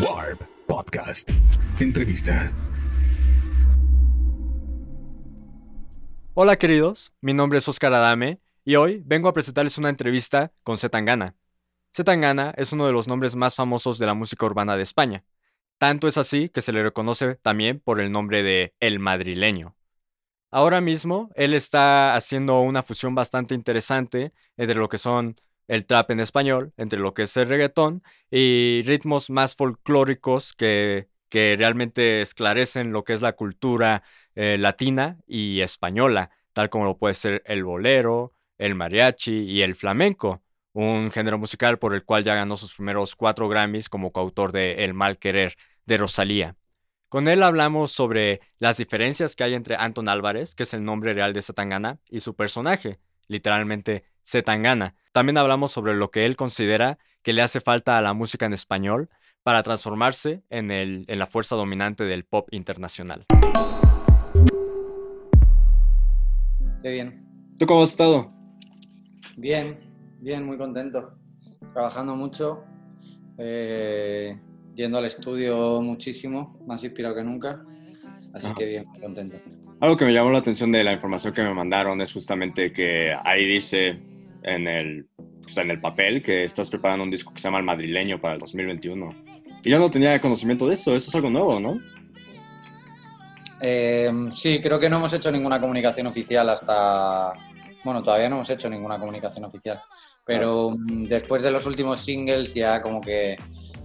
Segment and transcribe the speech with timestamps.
[0.00, 1.30] Warp Podcast.
[1.78, 2.52] Entrevista.
[6.34, 10.78] Hola queridos, mi nombre es Oscar Adame y hoy vengo a presentarles una entrevista con
[10.78, 11.36] Zetangana.
[11.94, 15.24] Zetangana es uno de los nombres más famosos de la música urbana de España.
[15.78, 19.76] Tanto es así que se le reconoce también por el nombre de El Madrileño.
[20.50, 25.36] Ahora mismo él está haciendo una fusión bastante interesante entre lo que son
[25.68, 31.08] el trap en español, entre lo que es el reggaetón y ritmos más folclóricos que,
[31.28, 34.02] que realmente esclarecen lo que es la cultura
[34.34, 39.74] eh, latina y española, tal como lo puede ser el bolero, el mariachi y el
[39.74, 44.52] flamenco, un género musical por el cual ya ganó sus primeros cuatro Grammys como coautor
[44.52, 45.54] de El mal querer
[45.86, 46.56] de Rosalía.
[47.08, 51.14] Con él hablamos sobre las diferencias que hay entre Anton Álvarez, que es el nombre
[51.14, 54.94] real de Zetangana, y su personaje, literalmente Zetangana.
[55.12, 58.52] También hablamos sobre lo que él considera que le hace falta a la música en
[58.52, 59.08] español
[59.42, 63.26] para transformarse en, el, en la fuerza dominante del pop internacional.
[66.82, 67.24] Qué bien.
[67.58, 68.28] ¿Tú cómo has estado?
[69.36, 69.78] Bien,
[70.20, 71.14] bien, muy contento.
[71.72, 72.64] Trabajando mucho,
[73.38, 74.38] eh,
[74.74, 77.64] yendo al estudio muchísimo, más inspirado que nunca.
[78.32, 79.36] Así que bien, muy contento.
[79.80, 83.14] Algo que me llamó la atención de la información que me mandaron es justamente que
[83.24, 84.00] ahí dice
[84.44, 85.06] en el,
[85.42, 88.34] pues, en el papel que estás preparando un disco que se llama El Madrileño para
[88.34, 89.10] el 2021.
[89.64, 91.80] Y yo no tenía conocimiento de eso, eso es algo nuevo, ¿no?
[93.60, 97.32] Eh, sí, creo que no hemos hecho ninguna comunicación oficial hasta...
[97.82, 99.80] Bueno, todavía no hemos hecho ninguna comunicación oficial,
[100.24, 103.36] pero mm, después de los últimos singles ya como que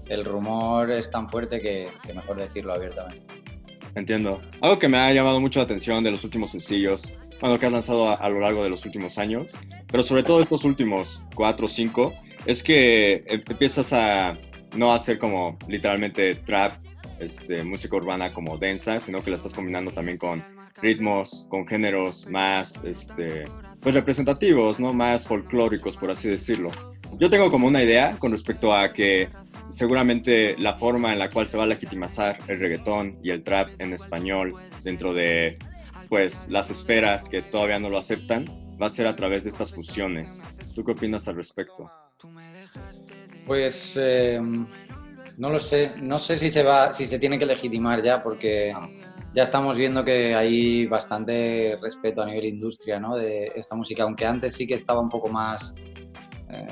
[0.08, 3.24] el rumor es tan fuerte que, que mejor decirlo abiertamente.
[3.96, 4.42] Entiendo.
[4.62, 7.72] Algo que me ha llamado mucho la atención de los últimos sencillos, bueno, que has
[7.72, 9.54] lanzado a, lo largo de los últimos años,
[9.92, 12.14] pero sobre todo estos últimos cuatro o cinco,
[12.46, 14.38] es que empiezas a
[14.76, 16.74] no hacer como literalmente trap,
[17.20, 20.44] este, música urbana como densa, sino que la estás combinando también con
[20.82, 23.44] ritmos, con géneros más, este,
[23.82, 24.94] pues representativos, ¿no?
[24.94, 26.70] Más folclóricos, por así decirlo.
[27.18, 29.30] Yo tengo como una idea con respecto a que
[29.70, 33.70] seguramente la forma en la cual se va a legitimizar el reggaetón y el trap
[33.80, 35.56] en español dentro de
[36.10, 38.46] pues las esferas que todavía no lo aceptan
[38.82, 40.42] va a ser a través de estas fusiones.
[40.76, 41.90] ¿Tú qué opinas al respecto?
[43.46, 44.42] Pues eh,
[45.38, 48.74] no lo sé, no sé si se va, si se tiene que legitimar ya, porque
[49.34, 53.16] ya estamos viendo que hay bastante respeto a nivel industria, ¿no?
[53.16, 55.74] De esta música, aunque antes sí que estaba un poco más
[56.50, 56.68] eh,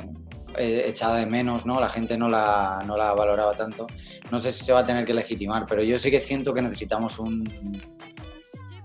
[0.58, 1.80] eh, echada de menos, ¿no?
[1.80, 3.86] La gente no la, no la valoraba tanto.
[4.32, 6.62] No sé si se va a tener que legitimar, pero yo sí que siento que
[6.62, 7.44] necesitamos un,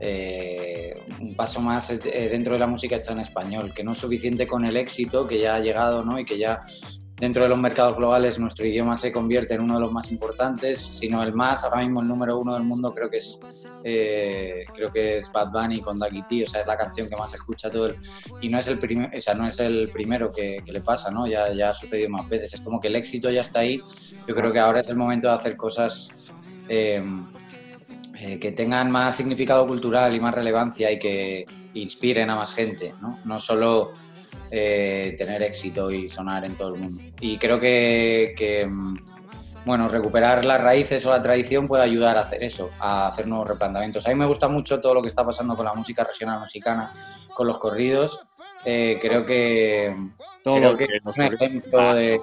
[0.05, 3.99] eh, un paso más eh, dentro de la música hecha en español, que no es
[3.99, 6.19] suficiente con el éxito que ya ha llegado ¿no?
[6.19, 6.65] y que ya
[7.23, 10.81] dentro de los mercados globales nuestro idioma se convierte en uno de los más importantes,
[10.81, 13.39] sino el más, ahora mismo el número uno del mundo creo que es
[13.85, 17.15] eh, creo que es Bad Bunny con Ducky T, o sea, es la canción que
[17.15, 17.95] más escucha todo el,
[18.41, 21.29] y no es el primer, o no es el primero que, le pasa, ¿no?
[21.29, 23.81] Ya, ya ha sucedido más veces, es como que el éxito ya está ahí,
[24.27, 26.11] yo creo que ahora es el momento de hacer cosas
[26.69, 27.01] eh,
[28.25, 31.45] eh, que tengan más significado cultural y más relevancia y que
[31.75, 33.19] inspiren a más gente, ¿no?
[33.25, 33.91] No solo
[34.49, 37.03] eh, tener éxito y sonar en todo el mundo.
[37.21, 38.97] Y creo que, mm,
[39.65, 43.49] bueno, recuperar las raíces o la tradición puede ayudar a hacer eso, a hacer nuevos
[43.49, 44.07] replanteamientos.
[44.07, 46.93] A mí me gusta mucho todo lo que está pasando con la música regional mexicana,
[47.35, 48.21] con los corridos.
[48.65, 49.97] Eh, creo que,
[50.45, 52.21] creo que, es un ejemplo de,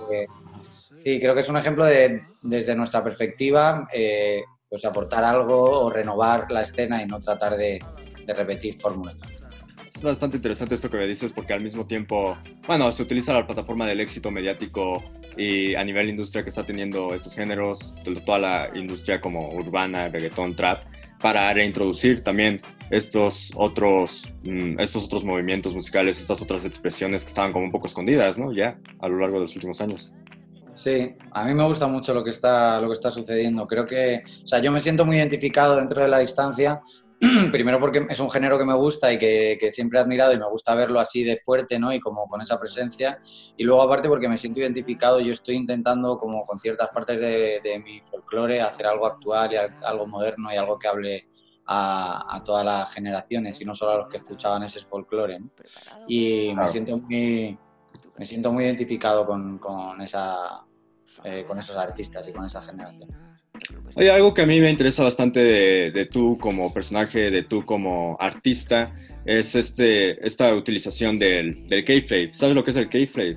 [1.04, 5.90] sí, creo que es un ejemplo de, desde nuestra perspectiva, eh, pues aportar algo o
[5.90, 7.84] renovar la escena y no tratar de,
[8.26, 9.16] de repetir fórmulas.
[9.94, 12.38] Es bastante interesante esto que me dices porque al mismo tiempo,
[12.68, 15.04] bueno, se utiliza la plataforma del éxito mediático
[15.36, 17.94] y a nivel industria que está teniendo estos géneros,
[18.26, 20.84] toda la industria como urbana, reggaetón, trap,
[21.20, 27.52] para reintroducir también estos otros, mm, estos otros movimientos musicales, estas otras expresiones que estaban
[27.52, 28.54] como un poco escondidas, ¿no?
[28.54, 30.14] Ya a lo largo de los últimos años.
[30.80, 33.68] Sí, a mí me gusta mucho lo que está, lo que está sucediendo.
[33.68, 36.82] Creo que, o sea, yo me siento muy identificado dentro de la distancia
[37.52, 40.48] primero porque es un género que me gusta y que, siempre he admirado y me
[40.48, 41.92] gusta verlo así de fuerte, ¿no?
[41.92, 43.20] Y como con esa presencia.
[43.58, 47.84] Y luego aparte porque me siento identificado, yo estoy intentando como con ciertas partes de,
[47.84, 51.28] mi folclore hacer algo actual y algo moderno y algo que hable
[51.66, 55.40] a, todas las generaciones y no solo a los que escuchaban ese folclore.
[56.08, 57.58] Y me siento muy
[58.20, 60.66] me siento muy identificado con, esa,
[61.24, 63.10] eh, con esos artistas y con esa generación.
[63.96, 65.40] Hay algo que a mí me interesa bastante
[65.92, 68.96] de, tú como personaje, de tú como artista,
[69.26, 72.32] es este, esta utilización del, del kayfabe.
[72.32, 73.36] ¿Sabes lo que es el kayfabe?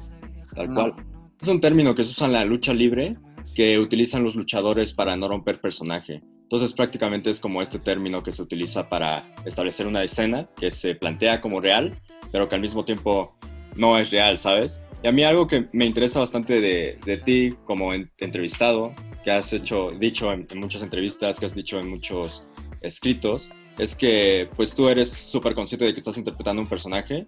[0.54, 0.94] Tal cual.
[1.40, 3.16] Es un término que se usa en la lucha libre
[3.54, 6.22] que utilizan los luchadores para no romper personaje.
[6.42, 10.94] Entonces prácticamente es como este término que se utiliza para establecer una escena que se
[10.94, 11.96] plantea como real,
[12.30, 13.34] pero que al mismo tiempo
[13.76, 14.82] no es real, ¿sabes?
[15.02, 18.94] Y a mí algo que me interesa bastante de, de ti como entrevistado,
[19.24, 22.44] que has hecho, dicho en, en, muchas entrevistas, que has dicho en muchos
[22.82, 27.26] escritos, es que pues tú eres súper consciente de que estás interpretando un personaje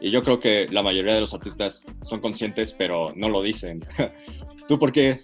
[0.00, 3.84] y yo creo que la mayoría de los artistas son conscientes pero no lo dicen.
[4.68, 5.20] ¿Tú por qué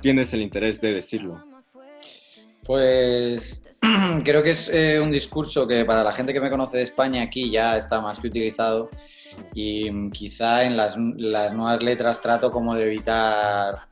[0.00, 1.44] tienes el interés de decirlo?
[2.64, 3.62] Pues
[4.24, 7.22] creo que es eh, un discurso que para la gente que me conoce de España
[7.22, 8.90] aquí ya está más que utilizado
[9.54, 13.86] y quizá en las, las nuevas letras trato como de evitar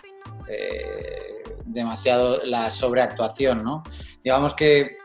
[0.49, 3.83] eh, demasiado la sobreactuación, ¿no?
[4.23, 4.99] Digamos que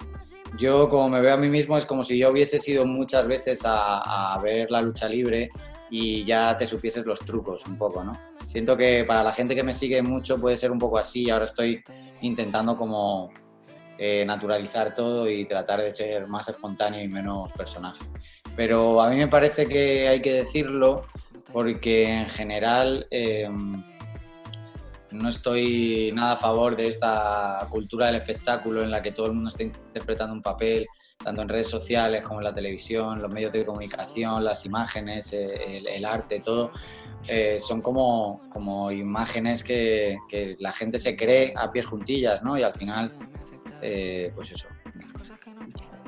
[0.58, 3.62] yo como me veo a mí mismo es como si yo hubiese sido muchas veces
[3.66, 5.50] a, a ver la lucha libre
[5.90, 8.18] y ya te supieses los trucos un poco, ¿no?
[8.46, 11.46] Siento que para la gente que me sigue mucho puede ser un poco así, ahora
[11.46, 11.84] estoy
[12.22, 13.32] intentando como
[13.98, 18.04] eh, naturalizar todo y tratar de ser más espontáneo y menos personaje.
[18.56, 21.06] Pero a mí me parece que hay que decirlo
[21.52, 23.50] porque en general eh,
[25.12, 29.34] no estoy nada a favor de esta cultura del espectáculo en la que todo el
[29.34, 30.88] mundo está interpretando un papel,
[31.24, 35.82] tanto en redes sociales como en la televisión, los medios de comunicación, las imágenes, eh,
[35.86, 36.72] el, arte, todo.
[37.28, 40.18] Eh, son como, como imágenes que,
[40.60, 42.58] la gente se cree a pies juntillas, ¿no?
[42.58, 43.14] Y al final,
[43.80, 44.68] pues eso,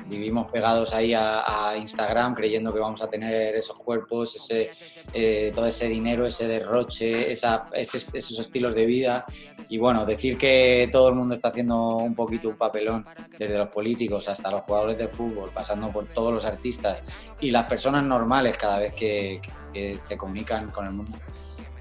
[0.08, 4.70] vivimos pegados ahí a, a, Instagram creyendo que vamos a tener esos cuerpos, ese,
[5.12, 9.24] eh, todo ese dinero, ese derroche, esa, ese, esos estilos de vida.
[9.68, 13.04] Y bueno, decir que todo el mundo está haciendo un poquito un papelón,
[13.38, 17.02] desde los políticos hasta los jugadores de fútbol, pasando por todos los artistas
[17.40, 19.40] y las personas normales cada vez que,
[19.72, 21.18] que se comunican con el mundo.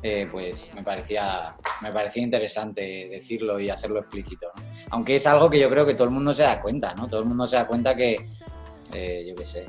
[0.03, 4.47] Eh, pues me parecía, me parecía interesante decirlo y hacerlo explícito.
[4.55, 4.63] ¿no?
[4.91, 7.07] Aunque es algo que yo creo que todo el mundo se da cuenta, ¿no?
[7.07, 8.17] Todo el mundo se da cuenta que,
[8.93, 9.65] eh, yo qué sé,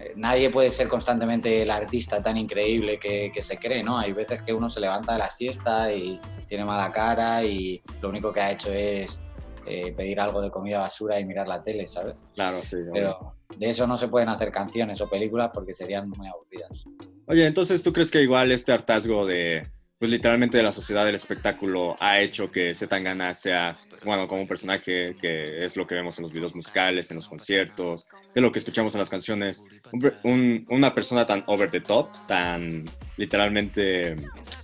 [0.00, 3.98] eh, nadie puede ser constantemente el artista tan increíble que, que, se cree, ¿no?
[3.98, 8.08] Hay veces que uno se levanta de la siesta y tiene mala cara y lo
[8.08, 9.20] único que ha hecho es
[9.66, 12.22] eh, pedir algo de comida basura y mirar la tele, ¿sabes?
[12.34, 12.76] Claro, sí.
[12.90, 16.84] Pero de eso no se pueden hacer canciones o películas porque serían muy aburridas.
[17.26, 19.66] Oye, entonces tú crees que igual este hartazgo de,
[19.98, 24.48] pues literalmente de la sociedad del espectáculo ha hecho que Zetangana sea, bueno, como un
[24.48, 28.42] personaje que es lo que vemos en los videos musicales, en los conciertos, que es
[28.42, 29.62] lo que escuchamos en las canciones,
[29.92, 32.84] un, un, una persona tan over the top, tan
[33.16, 34.14] literalmente,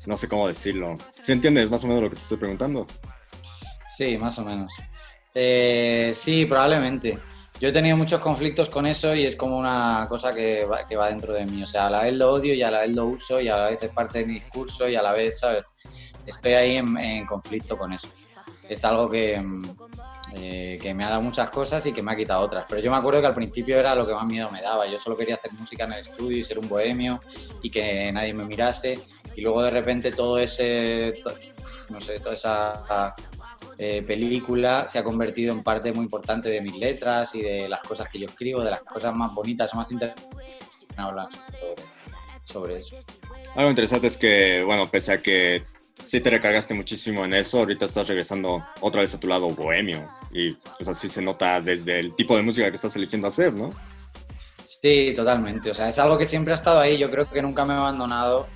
[0.06, 0.96] no sé cómo decirlo.
[1.20, 2.86] ¿Sí entiendes más o menos lo que te estoy preguntando?
[3.96, 4.72] Sí, más o menos.
[5.34, 7.18] Eh, sí, probablemente.
[7.64, 10.96] Yo he tenido muchos conflictos con eso y es como una cosa que va, que
[10.96, 11.62] va, dentro de mí.
[11.62, 13.56] O sea, a la vez lo odio y a la vez lo uso y a
[13.56, 15.64] la vez es parte de mi discurso y a la vez, ¿sabes?
[16.26, 18.08] Estoy ahí en, conflicto con eso.
[18.68, 19.42] Es algo que,
[20.34, 22.66] eh, que, me ha dado muchas cosas y que me ha quitado otras.
[22.68, 24.86] Pero yo me acuerdo que al principio era lo que más miedo me daba.
[24.86, 27.22] Yo solo quería hacer música en el estudio y ser un bohemio
[27.62, 29.00] y que nadie me mirase.
[29.36, 31.14] Y luego de repente todo ese,
[31.88, 33.14] no sé, toda esa
[33.78, 37.82] eh, película se ha convertido en parte muy importante de mis letras y de las
[37.82, 40.34] cosas que yo escribo, de las cosas más bonitas o más interesantes
[40.96, 41.74] hablan sobre,
[42.44, 42.96] sobre, eso.
[43.56, 45.64] Algo interesante es que, bueno, pese a que
[46.04, 50.08] sí te recargaste muchísimo en eso, ahorita estás regresando otra vez a tu lado bohemio
[50.32, 53.70] y pues así se nota desde el tipo de música que estás eligiendo hacer, ¿no?
[54.62, 55.70] Sí, totalmente.
[55.70, 56.98] O sea, es algo que siempre ha estado ahí.
[56.98, 58.46] Yo creo que nunca me he abandonado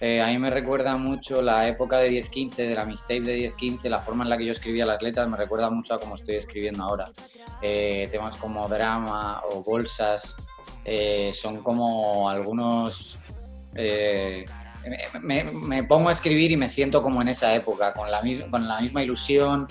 [0.00, 3.88] eh, a mí me recuerda mucho la época de 10-15, de la mixtape de 10-15,
[3.88, 6.36] la forma en la que yo escribía las letras me recuerda mucho a como estoy
[6.36, 7.10] escribiendo ahora.
[7.60, 10.36] Eh, temas como drama o bolsas
[10.84, 13.18] eh, son como algunos...
[13.74, 14.46] Eh,
[15.20, 18.66] me, me, pongo a escribir y me siento como en esa época, con la, con
[18.66, 19.66] la misma ilusión,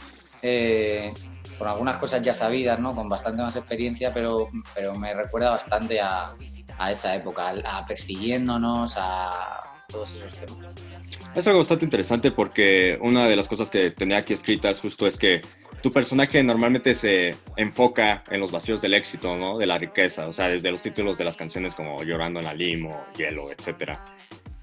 [1.57, 2.93] con algunas cosas ya sabidas, ¿no?
[2.93, 6.35] con bastante más experiencia, pero, pero me recuerda bastante a,
[6.77, 10.75] a esa época, a persiguiéndonos, a todos esos temas.
[11.35, 15.17] Es algo bastante interesante porque una de las cosas que tenía aquí escritas justo es
[15.17, 15.41] que
[15.81, 19.57] tu personaje normalmente se enfoca en los vacíos del éxito, ¿no?
[19.57, 22.53] De la riqueza, o sea, desde los títulos de las canciones como Llorando en la
[22.53, 23.97] Limo, Hielo, etc.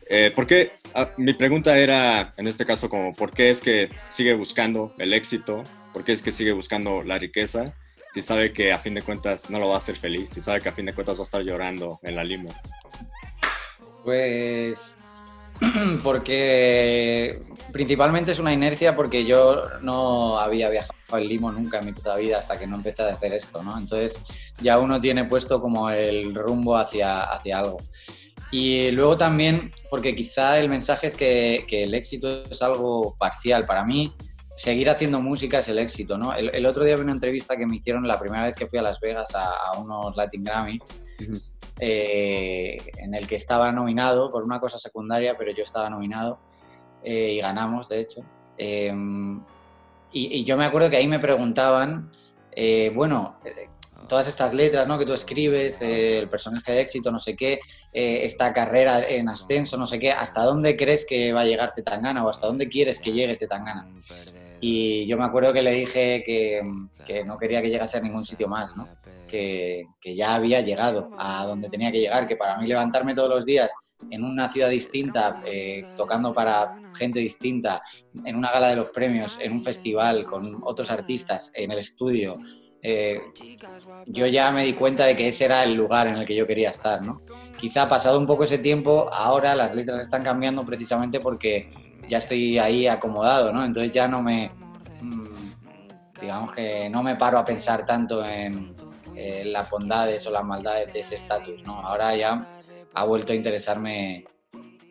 [0.09, 0.73] Eh, ¿Por qué?
[0.95, 5.15] Ah, mi pregunta era, en este caso, como, ¿por qué es que sigue buscando el
[5.15, 5.65] éxito?
[5.93, 7.73] ¿Por qué es que sigue buscando la riqueza?
[8.13, 10.61] Si sabe que a fin de cuentas no lo va a hacer feliz, si sabe
[10.61, 12.51] que a fin de cuentas va a estar llorando en la limo.
[14.05, 14.94] Pues
[16.03, 17.43] porque
[17.73, 22.17] principalmente es una inercia porque yo no había viajado en limo nunca en mi puta
[22.17, 23.77] vida hasta que no empecé a hacer esto, ¿no?
[23.77, 24.15] Entonces
[24.61, 27.79] ya uno tiene puesto como el rumbo hacia, hacia algo.
[28.51, 33.67] Y luego también, porque quizá el mensaje es que, que, el éxito es algo parcial.
[33.67, 34.15] Para mí,
[34.57, 36.35] seguir haciendo música es el éxito, ¿no?
[36.35, 38.83] El, otro día vi una entrevista que me hicieron la primera vez que fui a
[38.83, 40.45] Las Vegas a, unos Latin
[41.81, 46.39] Eh, en el que estaba nominado por una cosa secundaria, pero yo estaba nominado
[47.03, 48.25] eh, y ganamos, de hecho.
[48.57, 49.41] Em,
[50.13, 52.13] y, y, yo me acuerdo que ahí me preguntaban,
[52.53, 53.41] eh, bueno,
[54.09, 54.97] todas estas letras ¿no?
[54.99, 57.59] que tú escribes, el personaje de éxito, no sé qué,
[57.93, 62.25] esta carrera en ascenso, no sé qué, ¿hasta dónde crees que va a llegar Zetangana
[62.25, 63.89] o hasta dónde quieres que llegue Zetangana?
[64.67, 66.63] Y yo me acuerdo que le dije que,
[67.05, 68.89] que no quería que llegase a ningún sitio más, ¿no?
[69.29, 73.29] que, que ya había llegado a donde tenía que llegar, que para mí levantarme todos
[73.29, 73.71] los días
[74.11, 77.83] en una ciudad distinta, eh, tocando para gente distinta,
[78.25, 82.39] en una gala de los premios, en un festival, con otros artistas, en el estudio,
[82.81, 83.21] eh,
[84.07, 86.47] yo ya me di cuenta de que ese era el lugar en el que yo
[86.47, 87.21] quería estar, ¿no?
[87.59, 91.71] Quizá pasado un poco ese tiempo, ahora las letras están cambiando precisamente porque
[92.09, 93.65] ya estoy ahí acomodado, ¿no?
[93.65, 94.51] Entonces ya no me,
[95.01, 98.75] mm, digamos que no me paro a pensar tanto en,
[99.45, 101.79] las bondades o las maldades de ese estatus, ¿no?
[101.79, 102.47] Ahora ya
[102.93, 104.25] ha vuelto a interesarme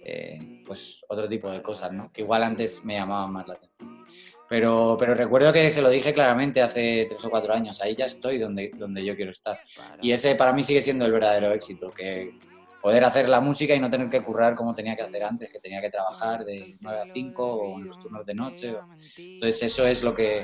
[0.01, 2.09] eh, pues otro tipo de cosas, ¿no?
[2.11, 4.05] Que igual antes me llamaban más la atención.
[4.47, 8.05] Pero, pero recuerdo que se lo dije claramente hace tres o cuatro años, ahí ya
[8.05, 9.59] estoy donde, donde yo quiero estar.
[10.01, 12.37] Y ese para mí sigue siendo el verdadero éxito, que
[12.83, 15.59] poder hacer la música y no tener que currar como tenía que hacer antes, que
[15.59, 18.73] tenía que trabajar de 9 a 5 o en los turnos de noche.
[19.17, 20.39] Entonces eso es lo que,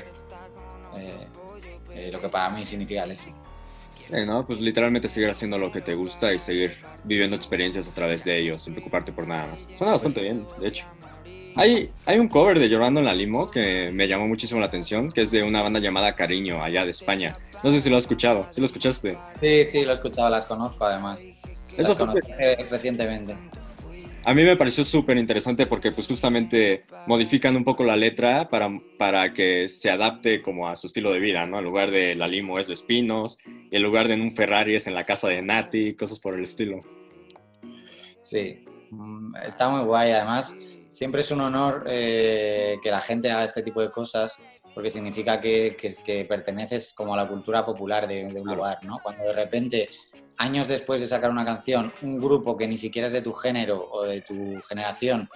[0.96, 1.26] eh,
[1.92, 3.36] eh, lo que para mí significa el éxito.
[4.26, 4.46] ¿no?
[4.46, 8.38] Pues literalmente seguir haciendo lo que te gusta y seguir viviendo experiencias a través de
[8.40, 9.68] ellos, sin preocuparte por nada más.
[9.76, 10.86] Suena bastante bien, de hecho.
[11.56, 15.12] Hay, hay un cover de Llorando en la Limo que me llamó muchísimo la atención,
[15.12, 17.36] que es de una banda llamada Cariño, allá de España.
[17.62, 18.48] No sé si lo has escuchado.
[18.52, 19.18] ¿Sí lo escuchaste?
[19.40, 21.22] Sí, sí, lo he escuchado, las conozco además.
[21.76, 21.98] Es las
[22.70, 23.34] recientemente.
[24.22, 28.68] A mí me pareció súper interesante porque pues justamente modifican un poco la letra para,
[28.98, 31.58] para que se adapte como a su estilo de vida, ¿no?
[31.58, 33.38] En lugar de la limo es de espinos,
[33.70, 36.34] y en lugar de en un Ferrari es en la casa de Nati, cosas por
[36.34, 36.82] el estilo.
[38.20, 40.12] Sí, mm, está muy guay.
[40.12, 40.54] Además,
[40.90, 44.36] siempre es un honor eh, que la gente haga este tipo de cosas
[44.74, 48.98] porque significa que, que, perteneces como a la cultura popular de, un lugar, ¿no?
[49.02, 49.88] Cuando de repente,
[50.38, 53.88] años después de sacar una canción, un grupo que ni siquiera es de tu género
[53.90, 55.28] o de tu generación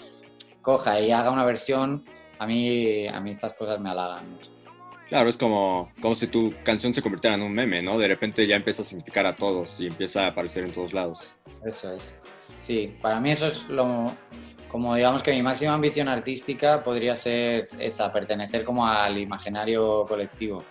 [0.63, 2.03] coja y haga una versión,
[2.39, 4.25] a mí, a mí estas cosas me halagan
[5.09, 7.99] Claro, es como, como si tu canción se convirtiera en un meme, ¿no?
[7.99, 11.35] De repente ya empieza a significar a todos y empieza a aparecer en todos lados.
[11.65, 12.15] Eso es.
[12.59, 14.17] Sí, para mí eso es lo,
[14.75, 20.65] como digamos que mi máxima ambición artística podría ser esa, pertenecer como al imaginario colectivo.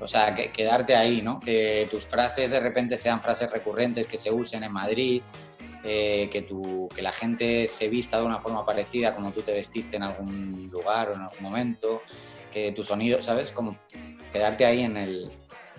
[0.00, 1.40] O sea, que, quedarte ahí, ¿no?
[1.40, 5.22] Que tus frases de repente sean frases recurrentes que se usen en Madrid,
[5.82, 9.54] eh, que, tu, que la gente se vista de una forma parecida como tú te
[9.54, 12.02] vestiste en algún lugar o en algún momento,
[12.52, 13.50] que tu sonido, ¿sabes?
[13.50, 13.78] Como
[14.30, 15.30] quedarte ahí en, el,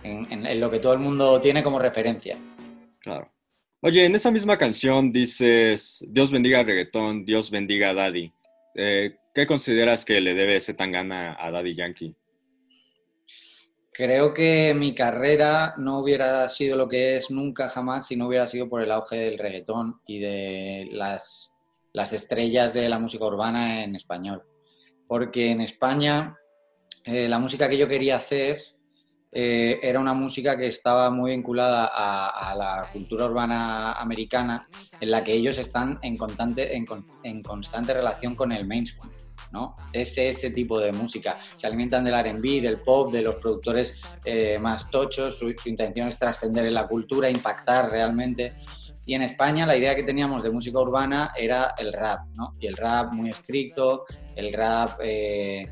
[0.01, 2.35] en lo que todo el mundo tiene como referencia.
[2.99, 3.29] Claro.
[3.81, 8.33] Oye, en esa misma canción dices, Dios bendiga reggaetón, Dios bendiga a Daddy.
[8.75, 12.13] Eh, ¿Qué consideras que le debe ese tangana a Daddy Yankee?
[13.93, 18.47] Creo que mi carrera no hubiera sido lo que es nunca jamás si no hubiera
[18.47, 21.53] sido por el auge del reggaetón y de las,
[21.93, 24.43] las estrellas de la música urbana en español.
[25.07, 26.35] Porque en España
[27.05, 28.61] eh, la música que yo quería hacer
[29.31, 34.67] eh, era una música que estaba muy vinculada a, la cultura urbana americana,
[34.99, 39.11] en la que ellos están en constante, en, constante relación con el mainstream.
[39.51, 39.75] ¿no?
[39.93, 41.39] Es ese tipo de música.
[41.55, 45.37] Se alimentan del RB, del pop, de los productores eh, más tochos.
[45.37, 48.55] Su, intención es trascender en la cultura, impactar realmente.
[49.05, 52.55] Y en España la idea que teníamos de música urbana era el rap, ¿no?
[52.59, 54.05] Y el rap muy estricto,
[54.35, 55.67] el rap eh,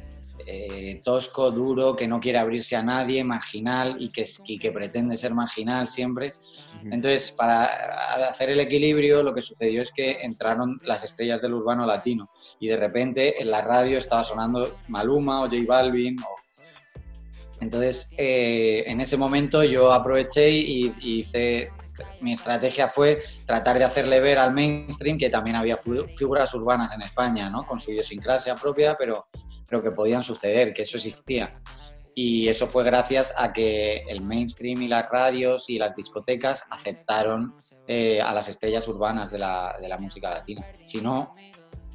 [0.49, 4.25] eh, tosco, duro, que no quiere abrirse a nadie, marginal y que,
[4.57, 6.35] que pretende ser marginal siempre.
[6.85, 7.65] Entonces, para
[8.29, 12.29] hacer el equilibrio, lo que sucedió es que entraron las estrellas del urbano latino
[12.61, 16.15] y de repente en la radio estaba sonando Maluma o J Balvin.
[17.59, 21.71] Entonces, eh, en ese momento yo aproveché y, hice
[22.21, 27.01] mi estrategia fue tratar de hacerle ver al mainstream que también había figuras urbanas en
[27.01, 27.65] España, ¿no?
[27.65, 29.27] Con su idiosincrasia propia, pero
[29.67, 31.53] pero que podían suceder, que eso existía.
[32.15, 37.55] Y eso fue gracias a que el mainstream y las radios y las discotecas aceptaron
[37.87, 40.65] eh, a las estrellas urbanas de la, de la música latina.
[40.83, 41.35] Si no,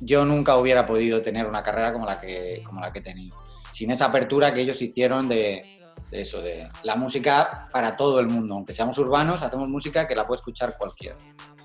[0.00, 3.36] yo nunca hubiera podido tener una carrera como la que, como la que he tenido.
[3.70, 5.64] Sin esa apertura que ellos hicieron de,
[6.10, 8.54] de eso, de la música para todo el mundo.
[8.54, 11.16] Aunque seamos urbanos, hacemos música que la puede escuchar cualquiera.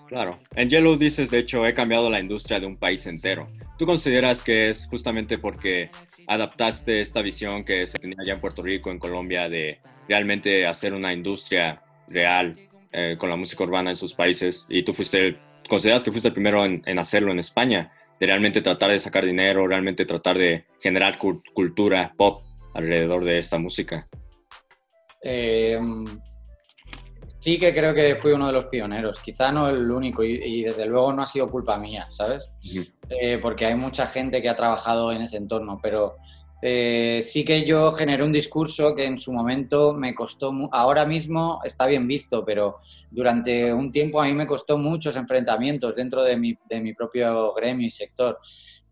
[0.08, 0.40] Claro.
[0.56, 3.50] En Yellow dices, de hecho, he cambiado la industria de un país entero.
[3.78, 5.92] ¿Tú consideras que es justamente porque
[6.26, 10.94] adaptaste esta visión que se tenía ya en Puerto Rico, en Colombia, de realmente hacer
[10.94, 12.58] una industria real
[12.92, 14.66] eh, con la música urbana en sus países?
[14.68, 15.38] Y tú fuiste,
[15.70, 19.68] consideras que fuiste el primero en, hacerlo en España, de realmente tratar de sacar dinero,
[19.68, 22.42] realmente tratar de generar cultura pop
[22.74, 24.08] alrededor de esta música.
[25.22, 25.80] Eh,
[27.48, 30.86] sí que creo que fui uno de los pioneros, quizá no el único y, desde
[30.86, 32.52] luego no ha sido culpa mía, ¿sabes?
[33.08, 36.18] Eh, porque hay mucha gente que ha trabajado en ese entorno, pero
[36.62, 41.62] eh, sí que yo generé un discurso que en su momento me costó, ahora mismo
[41.64, 42.80] está bien visto, pero
[43.12, 47.54] durante un tiempo a mí me costó muchos enfrentamientos dentro de mi, de mi propio
[47.54, 48.40] gremio y sector.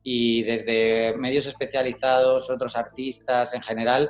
[0.01, 4.09] Y desde medios especializados, otros artistas en general,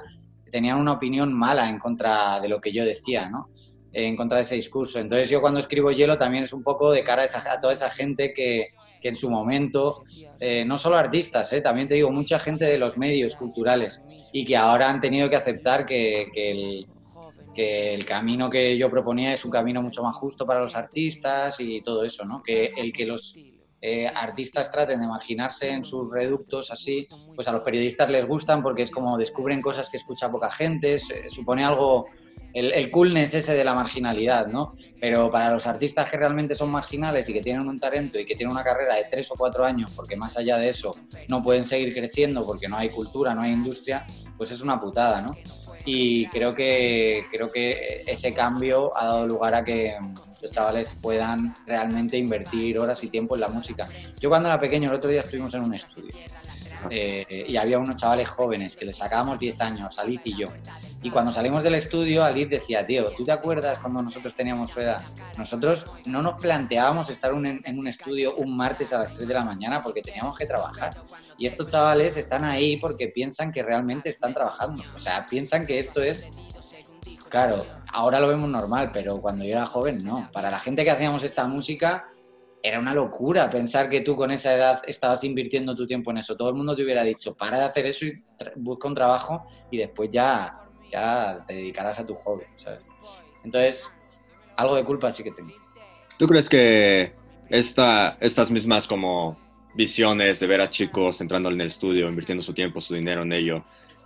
[0.51, 3.49] tenían una opinión mala en contra de lo que yo decía, ¿no?
[3.95, 4.99] En contra de ese discurso.
[4.99, 8.33] Entonces yo cuando escribo Hielo también es un poco de cara a, toda esa gente
[8.33, 8.67] que,
[9.01, 10.03] en su momento,
[10.39, 14.01] eh, no solo artistas, eh, también te digo, mucha gente de los medios culturales
[14.33, 16.85] y que ahora han tenido que aceptar que, el,
[17.53, 21.59] que el camino que yo proponía es un camino mucho más justo para los artistas
[21.59, 22.41] y todo eso, ¿no?
[22.41, 23.35] Que el que los
[23.79, 28.63] eh, artistas traten de marginarse en sus reductos así, pues a los periodistas les gustan
[28.63, 30.97] porque es como descubren cosas que escucha poca gente,
[31.29, 32.07] supone algo
[32.55, 34.75] el, el, coolness ese de la marginalidad, ¿no?
[34.99, 38.35] Pero para los artistas que realmente son marginales y que tienen un talento y que
[38.35, 40.95] tienen una carrera de tres o cuatro años, porque más allá de eso
[41.27, 44.07] no pueden seguir creciendo porque no hay cultura, no hay industria,
[44.37, 45.35] pues es una putada, ¿no?
[45.85, 49.93] Y creo que, creo que ese cambio ha dado lugar a que
[50.41, 53.87] los chavales puedan realmente invertir horas y tiempo en la música.
[54.19, 56.15] Yo cuando era pequeño, el otro día estuvimos en un estudio
[56.89, 60.47] eh, y había unos chavales jóvenes que les sacábamos 10 años, Aliz y yo.
[61.01, 64.81] Y cuando salimos del estudio, Aliz decía, tío, ¿tú te acuerdas cuando nosotros teníamos su
[64.81, 65.01] edad?
[65.37, 69.43] Nosotros no nos planteábamos estar en un estudio un martes a las 3 de la
[69.43, 70.95] mañana porque teníamos que trabajar.
[71.37, 74.83] Y estos chavales están ahí porque piensan que realmente están trabajando.
[74.95, 76.25] O sea, piensan que esto es
[77.29, 80.29] Claro, ahora lo vemos normal, pero cuando yo era joven no.
[80.31, 82.07] Para la gente que hacíamos esta música,
[82.65, 86.35] era una locura pensar que tú con esa edad estabas invirtiendo tu tiempo en eso.
[86.35, 88.23] Todo el mundo te hubiera dicho, para de hacer eso y
[88.55, 92.43] busca un trabajo y después ya, ya te dedicarás a tu hobby,
[93.43, 93.95] Entonces,
[94.55, 95.53] algo de culpa sí que tengo.
[96.17, 97.13] ¿Tú crees que
[97.49, 99.37] esta, estas mismas como
[99.75, 103.33] visiones de ver a chicos entrando en el estudio, invirtiendo su tiempo, su dinero en
[103.33, 103.63] ello,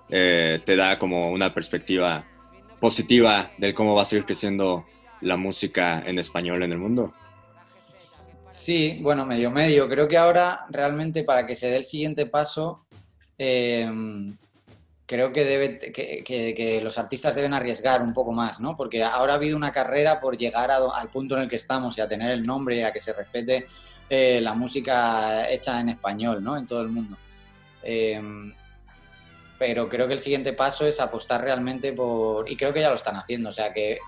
[0.10, 2.26] eh, te da como una perspectiva
[2.82, 4.86] positiva de cómo va a seguir creciendo
[5.22, 7.13] la música en español en el mundo?
[8.50, 9.88] Sí, bueno, medio medio.
[9.88, 12.86] Creo que ahora realmente para que se dé el siguiente paso,
[13.38, 14.38] em,
[15.06, 18.76] creo que, debe, que, los artistas deben arriesgar un poco más, ¿no?
[18.78, 22.02] Porque ahora ha habido una carrera por llegar al punto en el que estamos y
[22.02, 23.68] a tener el nombre, a que se respete
[24.10, 26.58] eh, la música hecha en español, ¿no?
[26.58, 27.18] En todo el mundo.
[27.84, 28.54] Em,
[29.58, 32.50] pero creo que el siguiente paso es apostar realmente por...
[32.50, 34.00] Y creo que ya lo están haciendo, o sea que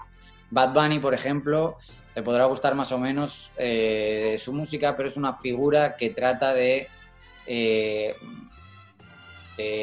[0.50, 1.78] Bad Bunny, por ejemplo,
[2.14, 6.54] te podrá gustar más o menos eh, su música, pero es una figura que trata
[6.54, 6.88] de,
[7.48, 8.16] eh,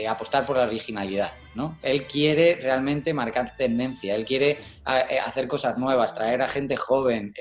[0.08, 1.30] apostar por la originalidad.
[1.54, 1.78] ¿no?
[1.82, 7.32] Él quiere realmente marcar tendencia, él quiere eh, hacer cosas nuevas, traer a gente joven.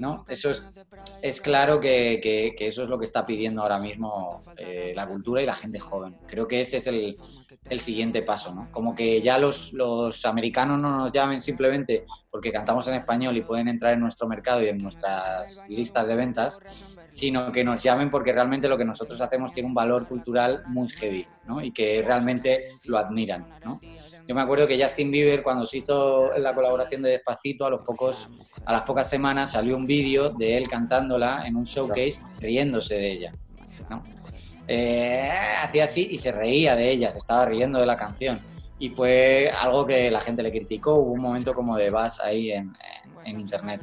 [0.00, 0.24] ¿No?
[0.28, 0.64] Eso es,
[1.22, 4.42] es claro que, eso es lo que está pidiendo ahora mismo
[4.94, 6.16] la cultura y la gente joven.
[6.26, 7.16] Creo que ese es el,
[7.68, 8.70] el siguiente paso, ¿no?
[8.72, 13.42] Como que ya los, los americanos no nos llamen simplemente porque cantamos en español y
[13.42, 16.60] pueden entrar en nuestro mercado y en nuestras listas de ventas,
[17.08, 20.88] sino que nos llamen porque realmente lo que nosotros hacemos tiene un valor cultural muy
[20.88, 21.62] heavy, ¿no?
[21.62, 23.80] Y que realmente lo admiran, ¿no?
[24.30, 27.80] Yo me acuerdo que Justin Bieber, cuando se hizo la colaboración de Despacito, a, los
[27.80, 28.28] pocos,
[28.64, 33.10] a las pocas semanas salió un vídeo de él cantándola en un showcase riéndose de
[33.10, 33.34] ella,
[33.88, 34.04] ¿no?
[34.68, 38.40] Eh, hacía así y se reía de ella, se estaba riendo de la canción.
[38.78, 42.52] Y fue algo que la gente le criticó, hubo un momento como de buzz ahí
[42.52, 42.72] en,
[43.24, 43.80] internet.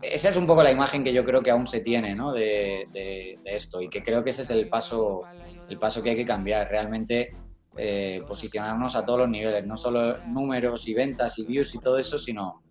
[0.00, 2.32] Esa es un poco la imagen que yo creo que aún se tiene ¿no?
[2.32, 5.24] de, esto y que creo que ese es el paso,
[5.68, 7.34] el paso que hay que cambiar, realmente
[7.76, 11.98] eh, posicionarnos a todos los niveles, no solo números y ventas y views y todo
[11.98, 12.62] eso, sino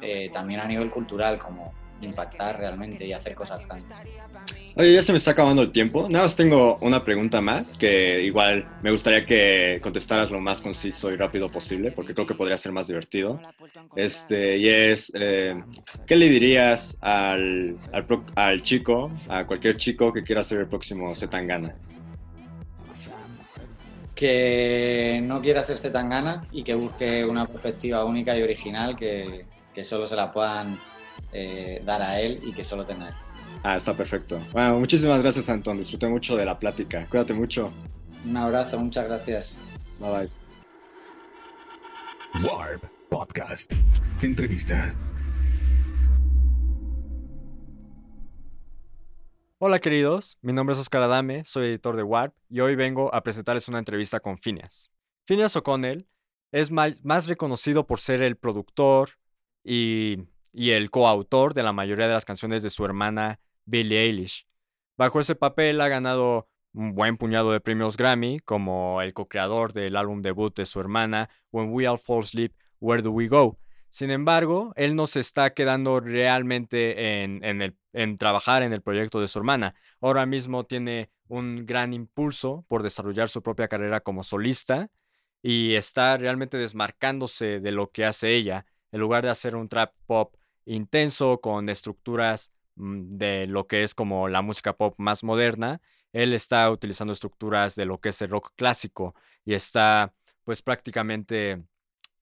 [0.00, 3.96] eh, también a nivel cultural, como, impactar realmente y hacer cosas grandes.
[4.76, 6.08] Oye, ya se me está acabando el tiempo.
[6.08, 11.10] Nada más tengo una pregunta más que igual me gustaría que contestaras lo más conciso
[11.10, 13.40] y rápido posible porque creo que podría ser más divertido.
[13.94, 15.54] Este, y es, eh,
[16.06, 21.14] ¿qué le dirías al, al, al, chico, a cualquier chico que quiera ser el próximo
[21.14, 21.74] Zetangana?
[24.16, 29.84] Que no quiera ser Zetangana y que busque una perspectiva única y original que, que
[29.84, 30.80] solo se la puedan
[31.32, 33.14] eh, dar a él y que solo tenga él.
[33.62, 34.40] Ah, está perfecto.
[34.52, 35.76] Bueno, muchísimas gracias, Anton.
[35.76, 37.06] Disfruté mucho de la plática.
[37.10, 37.72] Cuídate mucho.
[38.24, 39.56] Un abrazo, muchas gracias.
[40.00, 40.30] Bye bye.
[42.42, 43.72] Warp Podcast.
[44.22, 44.94] Entrevista.
[49.68, 53.24] Hola queridos, mi nombre es Oscar Adame, soy editor de Warp y hoy vengo a
[53.24, 54.92] presentarles una entrevista con Phineas.
[55.26, 56.06] Phineas O'Connell
[56.52, 59.18] es más reconocido por ser el productor
[59.64, 60.18] y,
[60.52, 64.46] el coautor de la mayoría de las canciones de su hermana Billie Eilish.
[64.96, 69.96] Bajo ese papel ha ganado un buen puñado de premios Grammy, como el co-creador del
[69.96, 73.58] álbum debut de su hermana, When We All Fall Asleep, Where Do We Go?
[73.96, 79.22] Sin embargo, él no se está quedando realmente en, el, en trabajar en el proyecto
[79.22, 79.74] de su hermana.
[80.02, 84.90] Ahora mismo tiene un gran impulso por desarrollar su propia carrera como solista
[85.40, 88.66] y está realmente desmarcándose de lo que hace ella.
[88.92, 93.94] En lugar de hacer un trap pop intenso con estructuras mm, de lo que es
[93.94, 95.80] como la música pop más moderna,
[96.12, 99.14] él está utilizando estructuras de lo que es el rock clásico
[99.46, 100.12] y está
[100.44, 101.64] pues prácticamente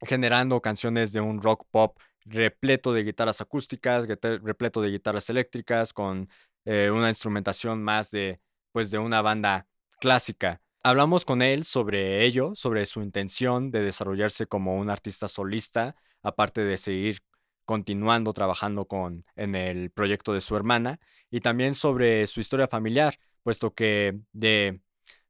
[0.04, 6.28] generando canciones de un rock pop repleto de guitarras acústicas, repleto de guitarras eléctricas, con
[6.64, 8.40] eh, una instrumentación más de,
[8.72, 9.66] pues, de una banda
[10.00, 10.60] clásica.
[10.82, 16.62] Hablamos con él sobre ello, sobre su intención de desarrollarse como un artista solista, aparte
[16.62, 17.20] de seguir
[17.64, 23.18] continuando trabajando con, en el proyecto de su hermana, y también sobre su historia familiar,
[23.42, 24.80] puesto que de,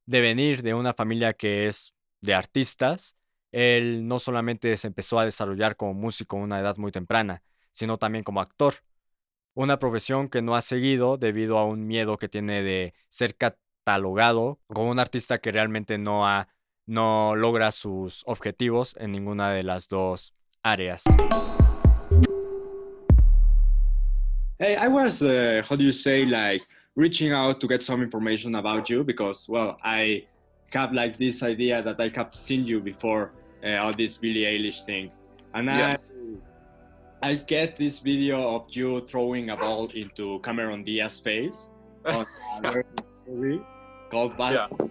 [0.06, 3.16] de venir de una familia que es de artistas,
[3.54, 7.40] él no solamente se empezó a desarrollar como músico a una edad muy temprana,
[7.70, 8.74] sino también como actor.
[9.54, 14.58] Una profesión que no ha seguido debido a un miedo que tiene de ser catalogado
[14.66, 16.48] como un artista que realmente no, ha,
[16.86, 21.04] no logra sus objetivos en ninguna de las dos áreas.
[24.58, 26.64] Hey, I was, uh, how do you say, like,
[26.96, 30.26] reaching out to get some information about you because, well, I
[30.72, 33.30] have like this idea that I have seen you before
[33.64, 35.10] uh, all this Billie Eilish thing,
[35.54, 36.10] and yes.
[37.22, 41.70] I I get this video of you throwing a ball into Cameron Diaz's face
[42.04, 42.26] on
[42.62, 42.84] a
[43.26, 43.62] movie
[44.10, 44.52] called Bad.
[44.52, 44.86] Yeah.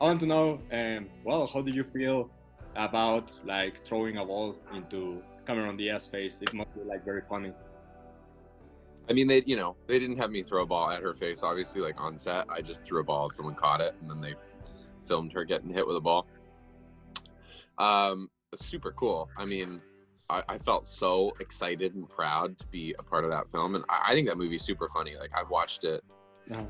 [0.00, 2.30] I want to know, um, well, how do you feel
[2.76, 6.40] about like throwing a ball into Cameron Diaz's face?
[6.40, 7.52] It must be like very funny.
[9.08, 11.42] I mean, they you know they didn't have me throw a ball at her face.
[11.42, 14.20] Obviously, like on set, I just threw a ball and someone caught it, and then
[14.20, 14.36] they
[15.04, 16.28] filmed her getting hit with a ball.
[17.80, 19.30] Um, super cool.
[19.38, 19.80] I mean,
[20.28, 23.84] I, I, felt so excited and proud to be a part of that film, and
[23.88, 25.16] I, I think that movie's super funny.
[25.16, 26.02] Like I've watched it.
[26.52, 26.62] Uh-huh.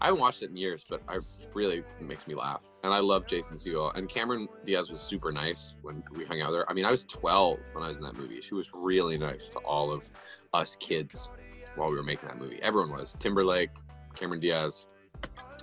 [0.00, 1.18] I haven't watched it in years, but I
[1.54, 2.62] really makes me laugh.
[2.82, 3.96] And I love Jason Segel.
[3.96, 6.68] And Cameron Diaz was super nice when we hung out there.
[6.68, 8.40] I mean, I was 12 when I was in that movie.
[8.42, 10.10] She was really nice to all of
[10.52, 11.30] us kids
[11.76, 12.58] while we were making that movie.
[12.60, 13.70] Everyone was Timberlake,
[14.14, 14.88] Cameron Diaz,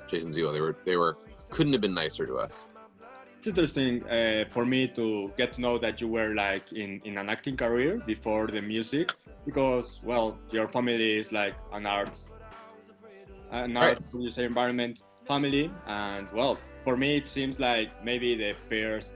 [0.10, 0.54] Jason Segel.
[0.54, 1.18] They were they were
[1.50, 2.66] couldn't have been nicer to us.
[3.42, 7.18] It's interesting uh, for me to get to know that you were like in, in
[7.18, 9.14] an acting career before the music
[9.48, 12.28] because well your family is like an arts
[13.50, 14.38] an art right.
[14.38, 19.16] environment family and well for me it seems like maybe the first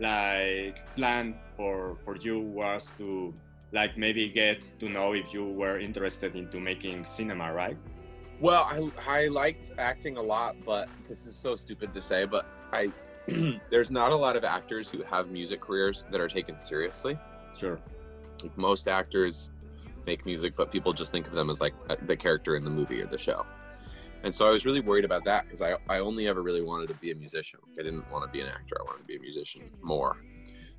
[0.00, 3.34] like plan for for you was to
[3.72, 7.76] like maybe get to know if you were interested into making cinema, right?
[8.40, 12.46] Well, I, I liked acting a lot, but this is so stupid to say, but
[12.72, 12.92] I
[13.70, 17.18] there's not a lot of actors who have music careers that are taken seriously.
[17.58, 17.78] Sure.
[18.42, 19.50] Like most actors
[20.06, 21.74] make music, but people just think of them as like
[22.06, 23.44] the character in the movie or the show.
[24.22, 26.88] And so I was really worried about that because I, I only ever really wanted
[26.88, 27.60] to be a musician.
[27.78, 28.76] I didn't want to be an actor.
[28.80, 30.16] I wanted to be a musician more.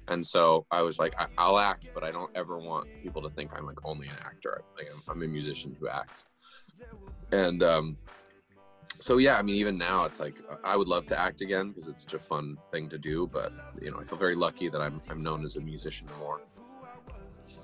[0.07, 3.29] And so I was like, I, will act, but I don't ever want people to
[3.29, 4.63] think I'm like only an actor.
[4.77, 6.25] Like I'm, I'm a musician who acts.
[7.31, 7.97] And um,
[8.99, 11.88] so yeah, I mean, even now it's like I would love to act again because
[11.88, 13.27] it's such a fun thing to do.
[13.27, 16.41] But you know, I feel very lucky that I'm I'm known as a musician more.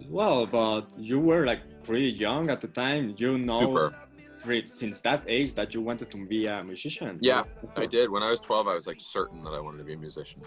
[0.10, 3.16] Well, but you were like pretty young at the time.
[3.18, 4.62] You know, Super.
[4.68, 7.20] since that age that you wanted to be a musician.
[7.22, 7.44] Yeah,
[7.76, 8.10] I did.
[8.10, 10.42] When I was 12, I was like certain that I wanted to be a musician.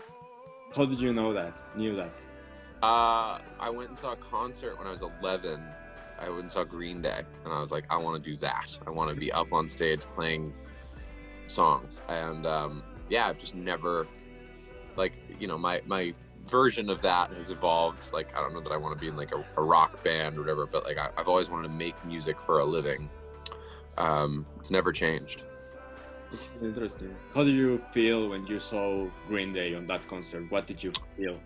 [0.74, 1.54] How did you know that?
[1.76, 2.12] Knew that?
[2.82, 5.62] Uh, I went and saw a concert when I was 11.
[6.18, 8.78] I went and saw Green Day, and I was like, I want to do that.
[8.86, 10.52] I want to be up on stage playing
[11.48, 14.06] songs, and um, yeah, I've just never,
[14.96, 16.14] like, you know, my my
[16.48, 18.12] version of that has evolved.
[18.12, 20.36] Like, I don't know that I want to be in like a, a rock band
[20.36, 23.08] or whatever, but like, I, have always wanted to make music for a living.
[23.98, 25.42] Um, it's never changed.
[26.60, 27.14] Interesting.
[27.34, 30.50] How do you feel when you saw Green Day on that concert?
[30.50, 31.38] What did you feel?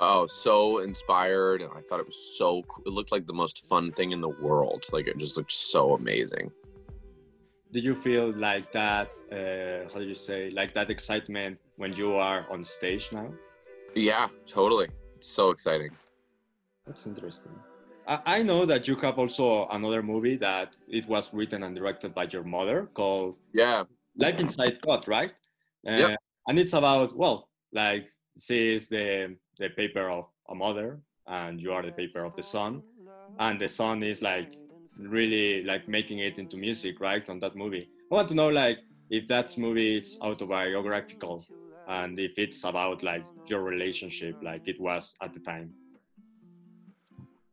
[0.00, 2.62] Oh, so inspired, and I thought it was so.
[2.68, 2.84] cool.
[2.86, 4.84] It looked like the most fun thing in the world.
[4.92, 6.52] Like it just looked so amazing.
[7.70, 9.10] Did you feel like that?
[9.30, 10.50] Uh, how do you say?
[10.50, 13.30] Like that excitement when you are on stage now?
[13.94, 14.88] Yeah, totally.
[15.16, 15.90] It's so exciting.
[16.86, 17.52] That's interesting.
[18.06, 22.14] I, I know that you have also another movie that it was written and directed
[22.14, 23.84] by your mother called Yeah,
[24.16, 25.32] Life Inside God, right?
[25.86, 26.18] Uh, Yep.
[26.48, 28.08] And it's about well, like
[28.40, 32.42] she is the the paper of a mother, and you are the paper of the
[32.42, 32.82] son,
[33.38, 34.56] and the son is like
[34.98, 37.28] really like making it into music, right?
[37.28, 38.80] On that movie, I want to know like
[39.10, 41.46] if that movie is autobiographical,
[41.86, 45.74] and if it's about like your relationship, like it was at the time.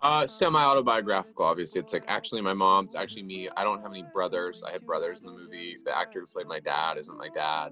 [0.02, 1.46] uh, semi-autobiographical.
[1.46, 3.50] Obviously, it's like actually my mom's actually me.
[3.58, 4.64] I don't have any brothers.
[4.68, 5.78] I had brothers in the movie.
[5.84, 7.72] The actor who played my dad isn't my dad.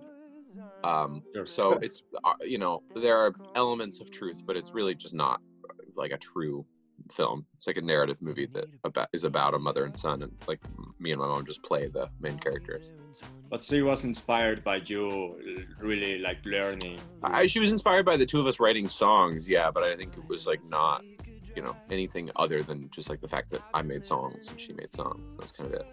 [0.84, 5.14] Um, so it's uh, you know there are elements of truth, but it's really just
[5.14, 5.42] not
[5.96, 6.66] like a true
[7.12, 7.46] film.
[7.56, 10.60] It's like a narrative movie that about is about a mother and son, and like
[11.00, 12.90] me and my mom just play the main characters.
[13.50, 17.00] But she was inspired by you uh, really like learning.
[17.24, 20.18] I, she was inspired by the two of us writing songs, yeah, but I think
[20.18, 21.04] it was like not,
[21.56, 24.74] you know, anything other than just like the fact that I made songs and she
[24.74, 25.36] made songs.
[25.38, 25.88] That's kind of it.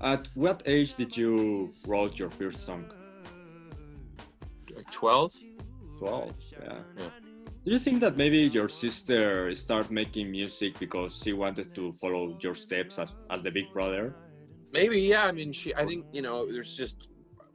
[0.00, 2.84] At what age did you write your first song?
[4.74, 5.34] Like 12?
[5.98, 6.78] 12 yeah.
[6.96, 7.08] Yeah.
[7.68, 12.34] Do you think that maybe your sister started making music because she wanted to follow
[12.40, 14.14] your steps as, as the big brother
[14.72, 15.24] Maybe, yeah.
[15.24, 17.08] I mean, she, I think, you know, there's just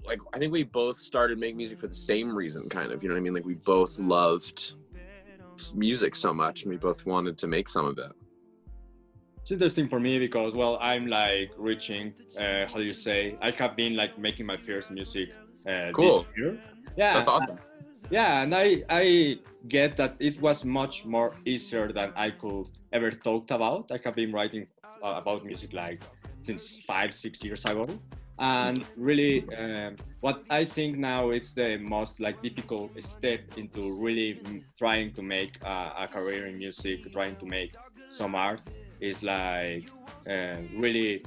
[0.03, 3.03] like, I think we both started making music for the same reason, kind of.
[3.03, 3.35] You know what I mean?
[3.35, 4.73] Like, we both loved
[5.75, 8.11] music so much and we both wanted to make some of it.
[9.41, 13.51] it's interesting for me because well i'm like reaching uh, how do you say i
[13.51, 15.29] have been like making my first music
[15.67, 16.25] uh, this Cool.
[16.37, 16.57] year.
[16.97, 17.59] yeah That's awesome.
[18.09, 19.37] Yeah and i i
[19.67, 23.91] get that it was much more easier than i could ever thought about.
[23.91, 24.67] I have been writing
[25.03, 25.99] uh, about music like
[26.41, 27.87] since five six years ago.
[28.39, 34.63] And really um, what i think now it's the most like difficult step into really
[34.77, 37.71] trying to make uh, a career in music trying to make
[38.09, 38.61] some art
[38.99, 39.87] is like
[40.27, 41.23] uh, really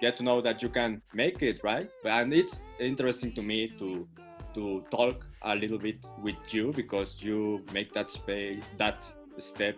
[0.00, 1.88] get to know that you can make it right?
[2.04, 4.08] And it's interesting to me to
[4.56, 9.06] to talk a little bit with you because you make that space that
[9.38, 9.76] step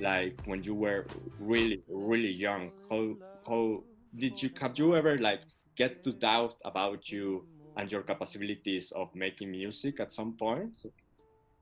[0.00, 1.06] like when you were
[1.38, 3.14] really really young how
[3.48, 3.84] how
[4.16, 5.42] did you have you ever like
[5.76, 10.78] get to doubt about you and your capabilities of making music at some point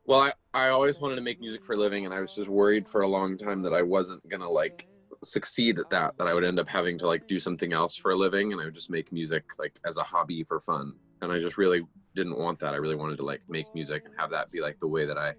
[0.07, 2.49] Well, I, I always wanted to make music for a living, and I was just
[2.49, 4.89] worried for a long time that I wasn't gonna like
[5.23, 6.17] succeed at that.
[6.19, 8.61] That I would end up having to like do something else for a living, and
[8.61, 10.95] I would just make music like as a hobby for fun.
[11.23, 11.83] And I just really
[12.15, 12.75] didn't want that.
[12.75, 15.19] I really wanted to like make music and have that be like the way that
[15.19, 15.35] I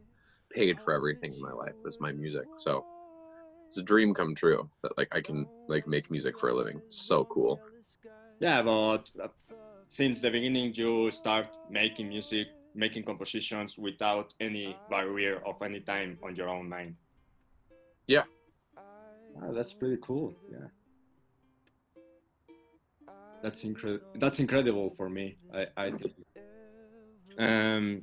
[0.53, 2.47] paid for everything in my life was my music.
[2.57, 2.83] So
[3.67, 6.81] it's a dream come true that like I can like make music for a living.
[6.89, 7.61] So cool.
[8.39, 9.27] yeah but uh,
[9.87, 16.17] since the beginning you start making music making compositions without any barrier of any time
[16.23, 16.95] on your own mind
[18.07, 18.23] Yeah.
[19.37, 20.67] Ah, that's pretty cool yeah
[23.43, 26.13] that's incredible that's incredible for me i i think
[27.37, 28.01] um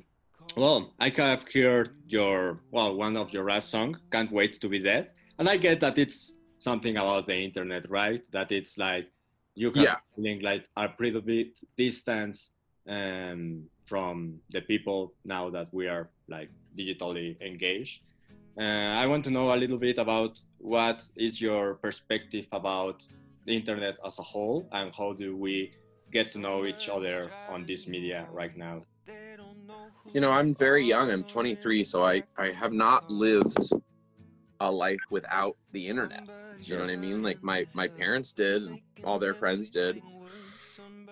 [0.57, 4.79] well i have heard your well one of your last song can't wait to be
[4.79, 9.07] dead and i get that it's something about the internet right that it's like
[9.55, 9.95] you have Yeah.
[10.15, 12.51] feeling like a pretty bit distance
[12.89, 17.99] um, from the people now that we are like digitally engaged.
[18.59, 18.63] Uh,
[19.01, 23.01] I want to know a little bit about what is your perspective about
[23.45, 25.71] the internet as a whole and how do we
[26.11, 28.85] get to know each other on this media right now.
[30.13, 33.71] You know i'm very young i'm 23 so i i have not lived
[34.59, 36.21] a life without the internet.
[36.65, 37.23] You know what i mean?
[37.23, 39.97] Like my my parents did and all their friends did.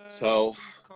[0.05, 0.55] So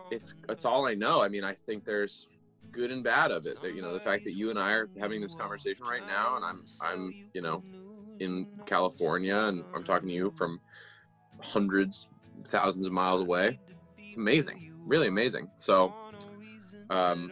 [0.10, 1.22] it's it's all i know.
[1.22, 2.28] I mean i think there's
[2.72, 3.58] good and bad of it.
[3.64, 6.46] You know the fact that you and i are having this conversation right now and
[6.46, 7.64] i'm i'm you know
[8.20, 10.60] in california and i'm talking to you from
[11.42, 12.08] hundreds
[12.48, 13.60] thousands of miles away.
[14.06, 15.50] It's amazing really amazing.
[15.56, 15.96] So
[16.90, 17.32] um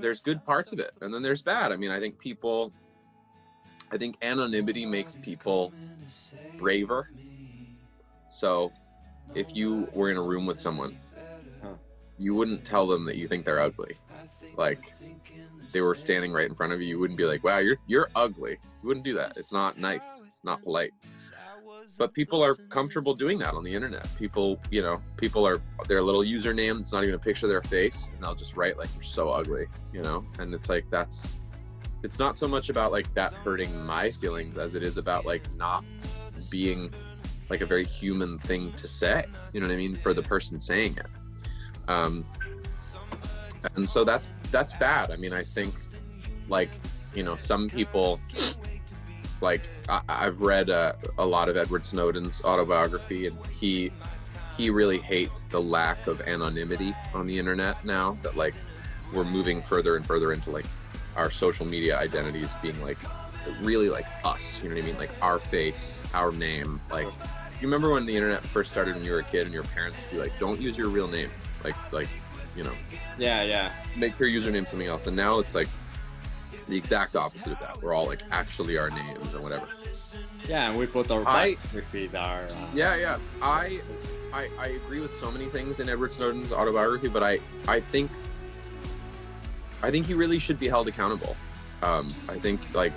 [0.00, 1.72] there's good parts of it and then there's bad.
[1.72, 2.72] I mean i think people
[3.92, 5.74] i think anonymity makes people
[6.58, 7.08] braver.
[8.28, 8.72] So
[9.34, 10.96] if you were in a room with someone
[11.62, 11.76] Huh.
[12.18, 13.98] you wouldn't tell them that you think they're ugly.
[14.56, 14.96] Like
[15.72, 18.10] they were standing right in front of you you wouldn't be like wow you're you're
[18.14, 18.58] ugly.
[18.82, 19.32] You wouldn't do that.
[19.36, 20.22] It's not nice.
[20.30, 20.92] It's not polite
[21.98, 24.06] but people are comfortable doing that on the internet.
[24.16, 27.62] People you know people are their little username it's not even a picture of their
[27.62, 30.24] face and they'll just write like you're so ugly you know?
[30.38, 31.28] And it's like that's
[32.02, 35.42] it's not so much about like that hurting my feelings as it is about like
[35.56, 35.84] not
[36.50, 36.92] being
[37.48, 40.58] like a very human thing to say you know what i mean for the person
[40.60, 41.06] saying it.
[41.88, 42.24] Um
[43.76, 45.10] and so that's that's bad.
[45.10, 45.74] I mean i think
[46.48, 46.70] like
[47.14, 48.20] you know some people
[49.42, 53.90] like I, i've read uh, a lot of edward snowden's autobiography and he
[54.56, 58.54] he really hates the lack of anonymity on the internet now that like
[59.12, 60.64] we're moving further and further into like
[61.16, 62.98] our social media identities being like
[63.60, 67.06] really like us you know what i mean like our face our name like
[67.60, 70.02] you remember when the internet first started when you were a kid and your parents
[70.02, 71.30] would be like don't use your real name
[71.64, 72.08] like like
[72.56, 72.72] you know
[73.18, 73.72] Yeah, yeah.
[73.96, 75.68] make your username something else and now it's like
[76.68, 77.82] the exact opposite of that.
[77.82, 79.68] We're all like actually our names or whatever.
[80.48, 82.44] Yeah, and we put our I- with our.
[82.44, 83.18] Uh, yeah yeah.
[83.40, 83.80] I,
[84.32, 87.38] I i agree with so many things in edward snowden's autobiography but i
[87.68, 88.10] i think
[89.82, 91.36] i think he really should be held accountable.
[91.82, 92.92] Um i think like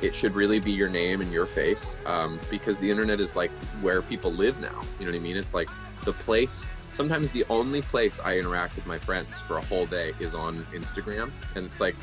[0.00, 3.50] it should really be your name and your face um because the internet is like
[3.82, 4.80] where people live now.
[4.98, 5.36] You know what i mean?
[5.36, 5.68] It's like
[6.04, 10.12] the place sometimes the only place i interact with my friends for a whole day
[10.18, 11.94] is on instagram and it's like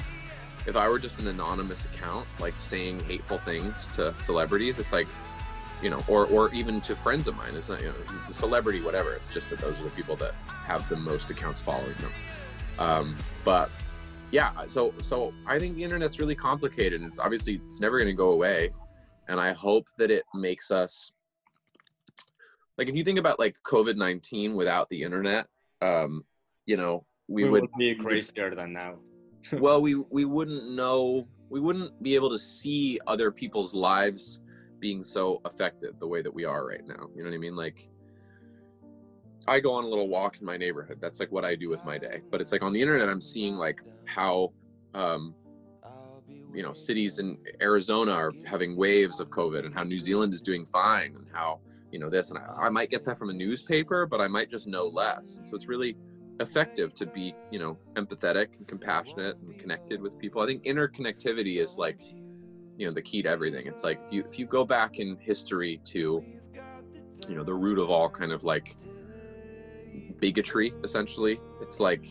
[0.67, 5.07] if i were just an anonymous account like saying hateful things to celebrities it's like
[5.81, 7.55] you know, or or even to friends of mine.
[7.55, 7.93] It's not you know,
[8.31, 9.11] celebrity, whatever.
[9.11, 10.33] It's just that those are the people that
[10.65, 12.11] have the most accounts following them.
[12.79, 13.69] Um, but
[14.31, 17.01] yeah, so so I think the internet's really complicated.
[17.01, 18.71] and It's obviously it's never going to go away,
[19.27, 21.11] and I hope that it makes us
[22.77, 25.47] like if you think about like COVID nineteen without the internet,
[25.81, 26.25] um,
[26.65, 28.95] you know, we, we would would be crazier than now.
[29.53, 34.39] Well we we wouldn't know we wouldn't be able to see other people's lives
[34.79, 37.55] being so affected the way that we are right now you know what i mean?
[37.55, 37.89] Like
[39.47, 41.83] i go on a little walk in my neighborhood that's like what i do with
[41.85, 44.51] my day but it's like on the internet i'm seeing like how
[44.93, 45.33] um
[46.53, 50.41] you know cities in arizona are having waves of covid and how new zealand is
[50.41, 51.59] doing fine and how
[51.91, 54.49] you know this and I, I might get that from a newspaper but i might
[54.49, 55.37] just know less.
[55.37, 55.95] And so it's really
[56.39, 60.41] effective to be you know empathetic and compassionate and connected with people.
[60.41, 61.99] I think interconnectivity is like
[62.77, 63.67] you know the key to everything.
[63.67, 66.23] It's like if you if you go back in history to
[67.27, 68.75] you know the root of all kind of like
[70.19, 72.05] bigotry essentially it's like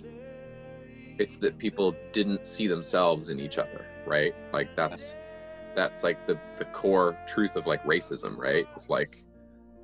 [1.18, 4.34] it's that people didn't see themselves in each other right?
[4.52, 5.14] Like that's
[5.74, 8.66] that's like the the core truth of like racism right?
[8.74, 9.18] It's like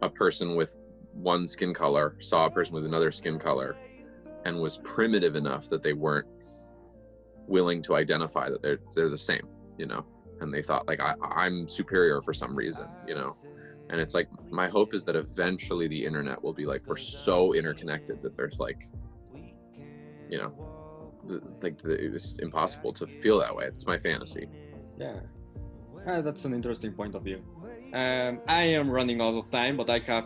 [0.01, 0.75] a person with
[1.13, 3.77] one skin color saw a person with another skin color
[4.45, 6.27] and was primitive enough that they weren't
[7.47, 9.47] willing to identify that they're they're the same
[9.79, 10.05] you know?
[10.41, 13.35] And they thought like I, i'm superior for some reason you know?
[13.91, 17.55] And it's like my hope is that eventually the internet will be like we're so
[17.55, 18.83] interconnected that there's like
[20.31, 20.73] you know
[21.63, 23.65] like it's impossible to feel that way.
[23.67, 24.49] It's my fantasy.
[24.99, 25.21] Yeah,
[26.07, 27.41] Uh, that's an interesting point of view.
[27.93, 30.25] Um, I am running out of time, but I have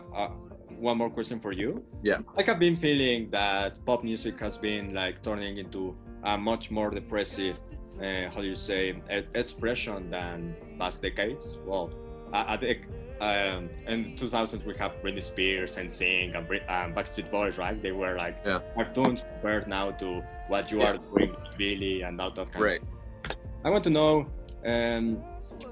[0.77, 1.83] one more question for you.
[2.03, 2.19] Yeah.
[2.35, 6.69] Like I have been feeling that pop music has been like turning into a much
[6.71, 7.57] more depressive,
[7.99, 9.01] uh, how do you say,
[9.35, 11.57] expression than past decades.
[11.65, 11.89] Well,
[12.33, 12.87] I, I think
[13.21, 17.81] um, in the 2000s we have Britney Spears and Sing and um, Backstreet Boys, right?
[17.81, 18.59] They were like Yeah.
[18.75, 20.91] cartoons compared now to what you Yeah.
[20.93, 22.79] are doing, Billy, and all that kind Right.
[22.81, 22.87] of
[23.25, 23.37] stuff.
[23.65, 24.27] I want to know,
[24.65, 25.23] um,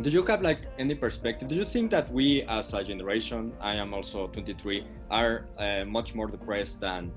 [0.02, 1.48] do you have like any perspective?
[1.48, 6.16] Do you think that we as a generation, I am also 23, are uh, much
[6.16, 7.12] more depressed than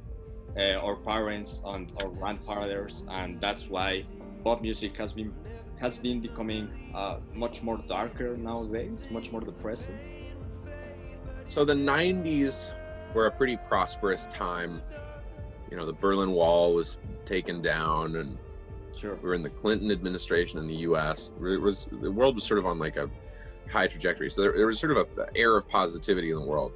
[0.56, 4.04] uh, our parents and our grandfathers, and that's why
[4.44, 5.32] pop music has been
[5.80, 9.96] has been becoming uh, much more darker nowadays, much more depressing.
[11.46, 12.74] so the 90s
[13.14, 14.82] were a pretty prosperous time
[15.70, 18.36] you know the berlin wall was taken down and
[18.98, 19.14] Sure.
[19.16, 21.32] we were in the Clinton administration in the U.S.
[21.40, 23.08] It was the world was sort of on like a
[23.70, 26.44] high trajectory, so there, there was sort of a, a air of positivity in the
[26.44, 26.72] world.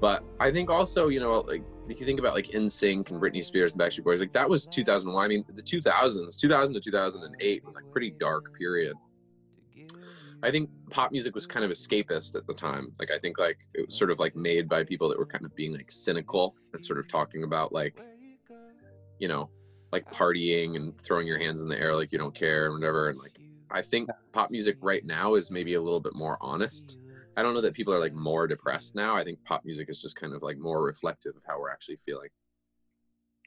[0.00, 3.44] But I think also, you know, like if you think about like NSYNC and Britney
[3.44, 5.24] Spears and Backstreet Boys, like that was 2001.
[5.24, 8.96] I mean, the 2000s, 2000 to 2008 was like pretty dark period.
[10.40, 12.92] I think pop music was kind of escapist at the time.
[13.00, 15.44] Like I think like it was sort of like made by people that were kind
[15.44, 17.98] of being like cynical and sort of talking about like,
[19.18, 19.50] you know,
[19.92, 23.08] like partying and throwing your hands in the air like you don't care and whatever.
[23.08, 23.38] And like
[23.70, 26.96] I think pop music right now is maybe a little bit more honest.
[27.36, 29.16] I don't know that people are like more depressed now.
[29.16, 31.96] I think pop music is just kind of like more reflective of how we're actually
[31.96, 32.30] feeling.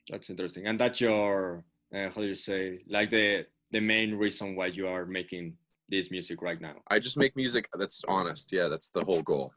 [0.10, 1.64] That's interesting, and that's your
[1.94, 5.58] uh, how do you say like the the main reason why you are making
[5.90, 6.76] this music right now.
[6.90, 8.52] I just make music that's honest.
[8.52, 9.54] Yeah, that's the whole goal.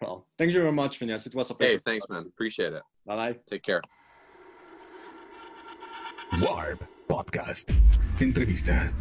[0.00, 1.26] Well, thank you very much, Phineas.
[1.26, 1.74] It was a pleasure.
[1.74, 2.24] Hey, thanks, man.
[2.26, 2.82] Appreciate it.
[3.06, 3.38] Bye bye.
[3.46, 3.80] Take care.
[6.38, 7.72] Warp Podcast.
[8.20, 8.92] Entrevista.